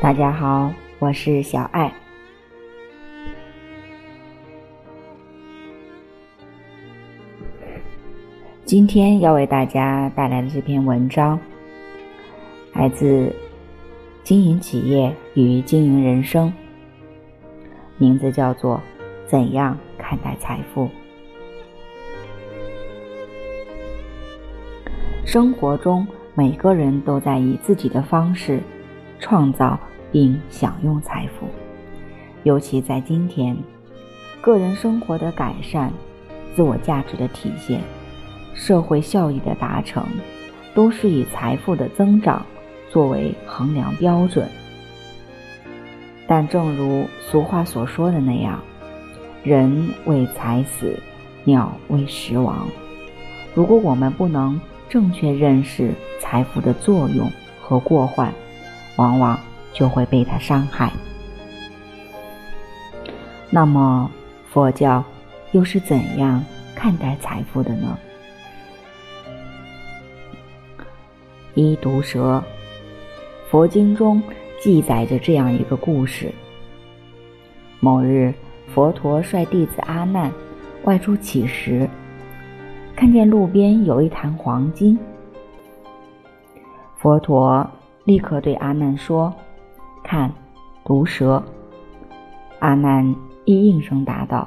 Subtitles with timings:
[0.00, 1.92] 大家好，我是小爱。
[8.64, 11.38] 今天要为大家带来的这篇文章，
[12.72, 13.26] 来自
[14.24, 16.48] 《经营企业与经营人生》，
[17.98, 18.80] 名字叫做
[19.30, 20.86] 《怎样看待财富》。
[25.26, 28.60] 生活中，每个人都在以自己的方式
[29.18, 29.78] 创造。
[30.12, 31.46] 并享用财富，
[32.42, 33.56] 尤其在今天，
[34.40, 35.92] 个人生活的改善、
[36.54, 37.80] 自我价值的体现、
[38.54, 40.04] 社会效益的达成，
[40.74, 42.44] 都是以财富的增长
[42.90, 44.48] 作为衡量标准。
[46.26, 48.60] 但正如俗话所说的那样
[49.44, 50.98] ，“人为财死，
[51.44, 52.68] 鸟为食亡。”
[53.54, 57.30] 如果我们不能正确认识财富的作用
[57.60, 58.32] 和过患，
[58.96, 59.38] 往往。
[59.72, 60.92] 就会被他伤害。
[63.50, 64.10] 那么，
[64.48, 65.02] 佛教
[65.52, 67.98] 又是怎样看待财富的呢？
[71.54, 72.42] 一毒蛇，
[73.50, 74.22] 佛经中
[74.60, 76.32] 记载着这样一个故事：
[77.80, 78.32] 某日，
[78.72, 80.30] 佛陀率弟子阿难
[80.84, 81.90] 外出乞食，
[82.94, 84.96] 看见路边有一坛黄金，
[86.98, 87.68] 佛陀
[88.04, 89.34] 立刻对阿难说。
[90.02, 90.32] 看，
[90.84, 91.42] 毒蛇。
[92.58, 94.46] 阿难一应声答道：“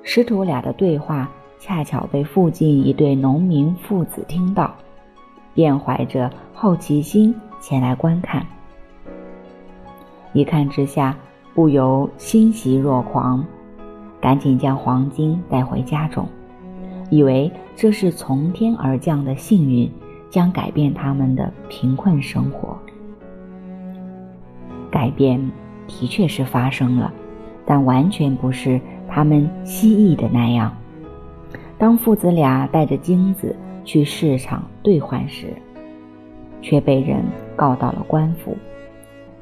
[0.01, 4.73] 师徒俩的对话恰巧被附近一对农民父子听到，
[5.53, 8.45] 便怀着好奇心前来观看。
[10.33, 11.15] 一看之下，
[11.53, 13.43] 不由欣喜若狂，
[14.19, 16.27] 赶紧将黄金带回家中，
[17.09, 19.91] 以为这是从天而降的幸运。
[20.35, 22.78] 将改变他们的贫困生活。
[24.91, 25.40] 改变
[25.88, 27.13] 的确是发生了，
[27.66, 30.75] 但完全不是他们希冀的那样。
[31.78, 35.53] 当父子俩带着金子去市场兑换时，
[36.62, 37.24] 却被人
[37.56, 38.57] 告到了官府。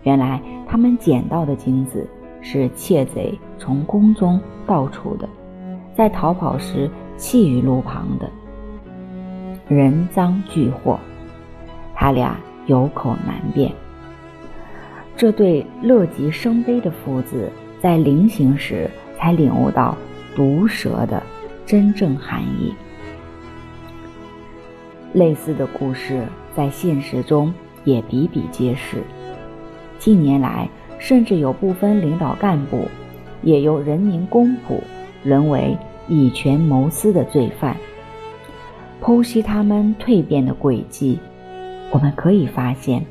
[0.03, 2.07] 原来他们捡到的金子
[2.39, 5.27] 是窃贼从宫中盗出的，
[5.95, 6.87] 在逃跑时
[7.17, 8.29] 弃于路旁的。
[9.67, 10.99] 人赃俱获，
[11.95, 13.71] 他俩有口难辩。
[15.15, 19.97] 这对乐极生悲的父子，在临行时才领悟到
[20.35, 21.23] 毒蛇的
[21.65, 22.73] 真正含义。
[25.13, 27.53] 类似的故事在现实中
[27.85, 28.97] 也比比皆是。
[29.97, 30.67] 近年来，
[30.99, 32.87] 甚至有部分领导干部，
[33.43, 34.81] 也由人民公仆
[35.23, 35.77] 沦为
[36.09, 37.77] 以权谋私的罪犯。
[39.03, 41.19] 剖析他们蜕变的轨迹，
[41.91, 43.05] 我们可以发现，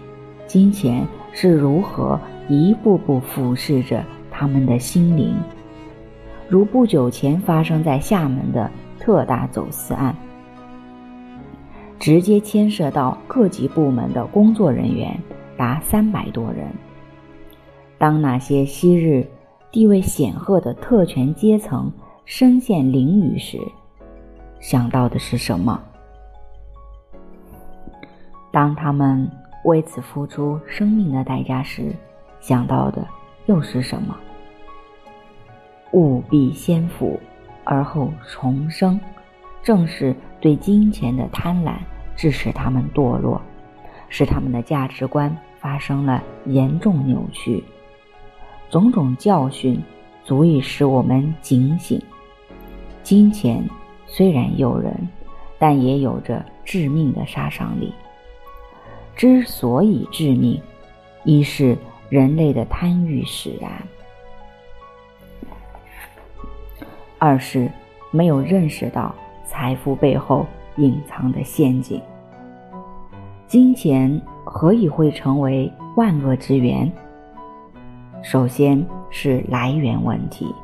[0.46, 5.36] 金钱是如何一步步腐蚀着他们的心灵。
[6.48, 10.16] 如不久前发生在厦门的特大走私案，
[11.98, 15.14] 直接牵涉到各级部门的工作人员
[15.58, 16.68] 达三百多人。
[17.98, 19.26] 当那些昔日
[19.70, 21.92] 地位显赫的特权阶层
[22.24, 23.58] 身陷囹圄时，
[24.62, 25.82] 想到的是什么？
[28.52, 29.28] 当他们
[29.64, 31.92] 为此付出生命的代价时，
[32.38, 33.04] 想到的
[33.46, 34.16] 又是什么？
[35.90, 37.18] 务必先腐，
[37.64, 39.00] 而后重生，
[39.64, 41.74] 正是对金钱的贪婪，
[42.14, 43.42] 致使他们堕落，
[44.08, 47.64] 使他们的价值观发生了严重扭曲。
[48.70, 49.82] 种种教训，
[50.22, 52.00] 足以使我们警醒：
[53.02, 53.68] 金钱。
[54.14, 55.08] 虽然诱人，
[55.58, 57.94] 但也有着致命的杀伤力。
[59.16, 60.60] 之所以致命，
[61.24, 61.74] 一是
[62.10, 63.70] 人类的贪欲使然；
[67.18, 67.70] 二是
[68.10, 69.14] 没有认识到
[69.46, 71.98] 财富背后隐藏的陷阱。
[73.46, 76.92] 金钱何以会成为万恶之源？
[78.22, 80.54] 首先是来源问题。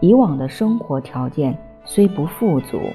[0.00, 1.58] 以往的生活条件。
[1.90, 2.92] 虽不富足，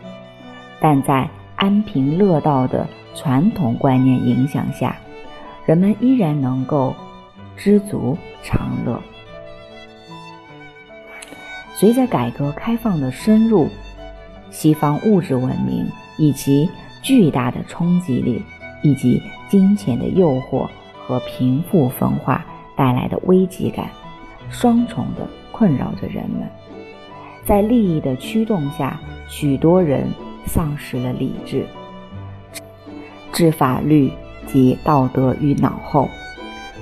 [0.79, 4.95] 但在安贫乐道的传统观念影响下，
[5.65, 6.95] 人们依然能够
[7.57, 9.01] 知足常乐。
[11.75, 13.67] 随着改革开放的深入，
[14.51, 15.85] 西方物质文明
[16.17, 16.69] 以其
[17.01, 18.43] 巨大的冲击力，
[18.83, 19.19] 以及
[19.49, 20.69] 金钱的诱惑
[20.99, 22.45] 和贫富分化
[22.77, 23.89] 带来的危机感，
[24.51, 26.47] 双重的困扰着人们。
[27.45, 30.07] 在利益的驱动下，许多人
[30.45, 31.65] 丧失了理智，
[33.33, 34.11] 置法律
[34.47, 36.07] 及道德于脑后，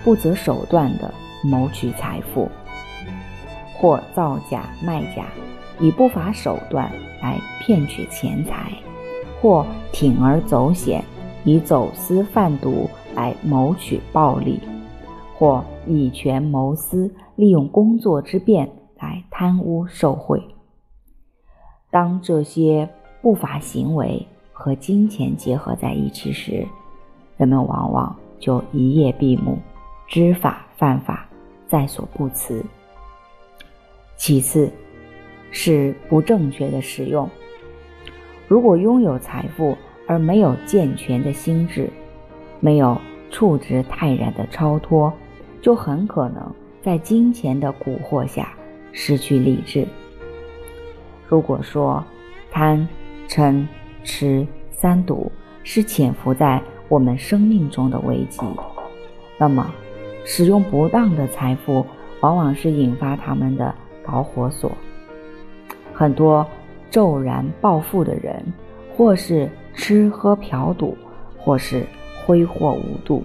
[0.04, 1.12] 不择手段的
[1.44, 2.48] 谋取财富，
[3.74, 5.25] 或造假卖假，
[5.80, 6.92] 以不法手段
[7.22, 8.72] 来骗取钱财，
[9.42, 11.04] 或铤而走险，
[11.44, 14.60] 以走私贩毒来谋取暴利，
[15.36, 18.69] 或以权谋私，利用工作之便
[19.01, 20.42] 来贪污受贿。
[21.89, 22.88] 当这些
[23.21, 26.65] 不法行为和金钱结合在一起时，
[27.36, 29.57] 人们往往就一夜闭目，
[30.07, 31.27] 知法犯法，
[31.68, 32.63] 在所不辞。
[34.15, 34.71] 其次，
[35.50, 37.27] 是不正确的使用。
[38.47, 39.75] 如果拥有财富
[40.07, 41.89] 而没有健全的心智，
[42.59, 42.95] 没有
[43.31, 45.12] 处之泰然的超脱，
[45.62, 48.54] 就很可能在金钱的蛊惑下
[48.92, 49.88] 失去理智。
[51.28, 52.04] 如果说
[52.52, 52.88] 贪、
[53.28, 53.66] 嗔、
[54.04, 55.32] 痴三毒
[55.64, 58.42] 是潜伏在我们生命中的危机，
[59.38, 59.72] 那么
[60.26, 61.86] 使用不当的财富，
[62.20, 63.74] 往往是引发他们的
[64.06, 64.72] 导火索。
[65.94, 66.46] 很多
[66.90, 68.44] 骤然暴富的人，
[68.96, 70.98] 或是吃喝嫖赌，
[71.38, 71.86] 或是
[72.26, 73.24] 挥霍无度，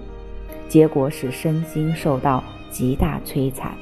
[0.69, 3.73] 结果使身心受到极大摧残。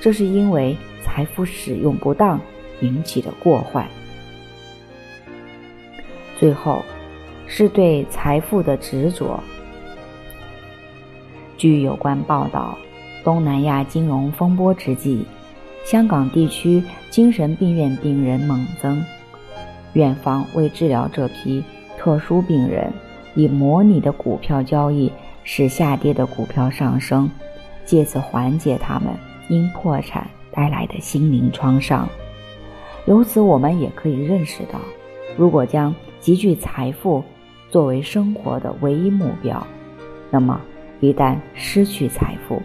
[0.00, 2.40] 这是因为财富使用不当。
[2.80, 3.84] 引起的过患，
[6.38, 6.80] 最后
[7.48, 9.42] 是对财富的执着。
[11.56, 12.78] 据有关报道，
[13.24, 15.24] 东南亚金融风波之际，
[15.84, 16.80] 香港地区
[17.10, 19.02] 精神病院病人猛增，
[19.94, 21.64] 院方为治疗这批
[21.98, 22.92] 特殊病人，
[23.34, 25.10] 以模拟的股票交易
[25.42, 27.28] 使下跌的股票上升，
[27.84, 29.08] 借此缓解他们
[29.48, 32.08] 因破产带来的心灵创伤。
[33.06, 34.80] 由此，我们也可以认识到，
[35.36, 37.22] 如果将积聚财富
[37.70, 39.64] 作为生活的唯一目标，
[40.32, 40.60] 那么
[40.98, 42.60] 一旦失去财富，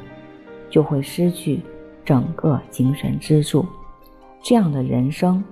[0.72, 1.60] 就会失去
[2.04, 3.64] 整个精神支柱。
[4.42, 5.44] 这样的人生，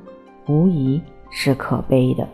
[0.48, 1.00] 无疑
[1.30, 2.28] 是可悲的。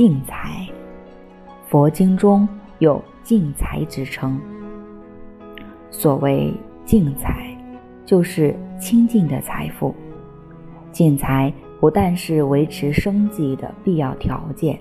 [0.00, 0.66] 净财，
[1.68, 2.48] 佛经中
[2.78, 4.40] 有净财之称。
[5.90, 6.54] 所谓
[6.86, 7.54] 净财，
[8.06, 9.94] 就是清净的财富。
[10.90, 14.80] 净财不但是维持生计的必要条件，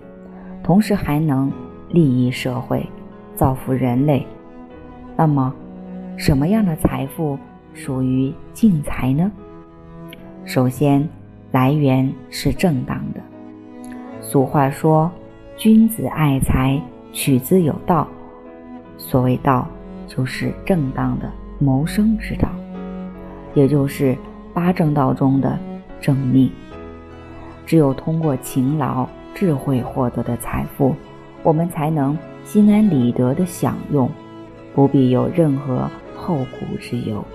[0.63, 1.51] 同时还能
[1.89, 2.87] 利益社会，
[3.35, 4.25] 造福人类。
[5.17, 5.53] 那么，
[6.15, 7.37] 什么样的财富
[7.73, 9.29] 属于净财呢？
[10.45, 11.05] 首先，
[11.51, 13.18] 来源是正当的。
[14.31, 15.09] 俗话说
[15.57, 16.79] ：“君子爱财，
[17.11, 18.07] 取之有道。”
[18.95, 19.67] 所谓道，
[20.05, 22.47] 就是正当的谋生之道，
[23.55, 24.15] 也就是
[24.53, 25.57] 八正道中的
[25.99, 26.47] 正命。
[27.65, 30.93] 只有通过勤劳、智慧获得的财富，
[31.41, 34.07] 我们才能心安理得的享用，
[34.75, 37.25] 不必有任何后顾之忧。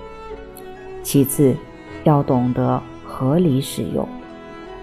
[1.02, 1.56] 其次，
[2.04, 4.06] 要懂得合理使用。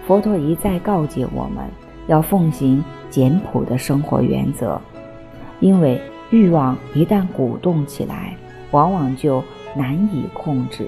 [0.05, 1.63] 佛陀一再告诫我们。
[2.07, 4.79] 要奉行简朴的生活原则，
[5.59, 8.35] 因为欲望一旦鼓动起来，
[8.71, 9.43] 往往就
[9.75, 10.85] 难以控制；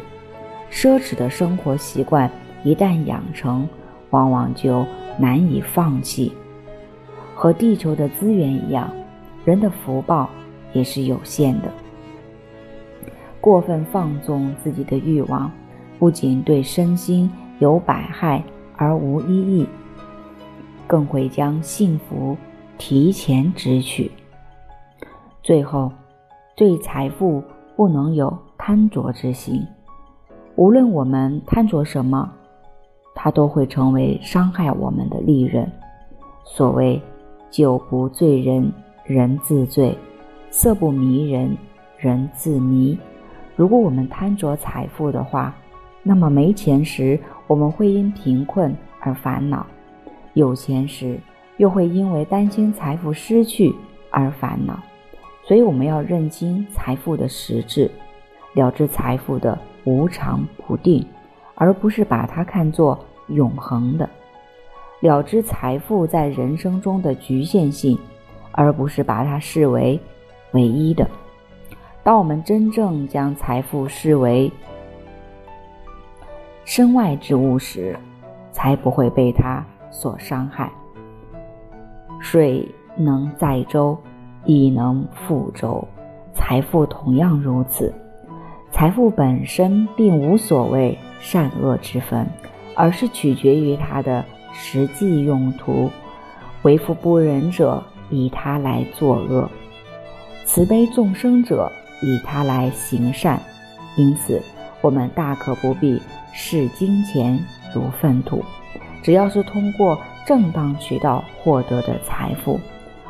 [0.71, 2.29] 奢侈的生活习惯
[2.63, 3.67] 一旦养成，
[4.09, 4.85] 往往就
[5.17, 6.31] 难以放弃。
[7.35, 8.89] 和地球的资源一样，
[9.43, 10.29] 人的福报
[10.71, 11.69] 也是有限的。
[13.41, 15.51] 过分放纵自己的欲望，
[15.99, 17.29] 不仅对身心
[17.59, 18.41] 有百害
[18.77, 19.67] 而无一益。
[20.87, 22.35] 更会将幸福
[22.77, 24.11] 提前支取。
[25.41, 25.91] 最后，
[26.55, 27.43] 对财富
[27.75, 29.65] 不能有贪着之心。
[30.55, 32.31] 无论我们贪着什么，
[33.15, 35.69] 它都会成为伤害我们的利刃。
[36.45, 37.01] 所谓
[37.49, 38.71] “酒不醉人
[39.05, 39.97] 人自醉，
[40.49, 41.57] 色不迷人
[41.97, 42.97] 人自迷”。
[43.55, 45.55] 如果我们贪着财富的话，
[46.03, 49.65] 那么没钱时，我们会因贫困而烦恼。
[50.33, 51.19] 有钱时，
[51.57, 53.73] 又会因为担心财富失去
[54.09, 54.79] 而烦恼，
[55.43, 57.89] 所以我们要认清财富的实质，
[58.53, 61.05] 了知财富的无常不定，
[61.55, 62.97] 而不是把它看作
[63.27, 64.07] 永恒的；
[65.01, 67.97] 了知财富在人生中的局限性，
[68.51, 69.99] 而不是把它视为
[70.53, 71.07] 唯一的。
[72.03, 74.51] 当我们真正将财富视为
[76.65, 77.95] 身外之物时，
[78.51, 79.63] 才不会被它。
[79.93, 80.69] 所伤害。
[82.19, 83.97] 水能载舟，
[84.43, 85.87] 亦能覆舟。
[86.33, 87.93] 财富同样如此，
[88.71, 92.27] 财富本身并无所谓善恶之分，
[92.75, 95.89] 而是取决于它的实际用途。
[96.63, 99.47] 为富不仁者，以它来作恶；
[100.45, 101.71] 慈悲众生者，
[102.01, 103.39] 以它来行善。
[103.95, 104.41] 因此，
[104.81, 106.01] 我们大可不必
[106.33, 107.37] 视金钱
[107.75, 108.43] 如粪土。
[109.03, 112.59] 只要是通过正当渠道获得的财富，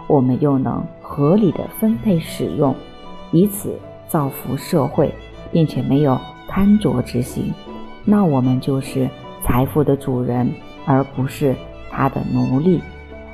[0.07, 2.75] 我们又能合理的分配使用，
[3.31, 5.13] 以此造福社会，
[5.51, 7.53] 并且没有贪着之心，
[8.03, 9.07] 那我们就是
[9.43, 10.51] 财富的主人，
[10.85, 11.55] 而不是
[11.91, 12.81] 他的奴隶。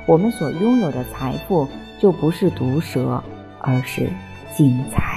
[0.06, 1.66] 我们所拥有的财富
[1.98, 3.22] 就不是毒蛇，
[3.60, 4.10] 而是
[4.54, 5.09] 精彩。